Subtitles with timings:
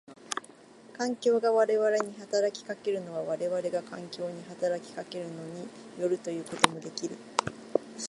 [0.97, 5.67] 環境が我々に働きかけるのは我々が環境に働きかけるのに
[5.99, 7.15] 依るということもできる。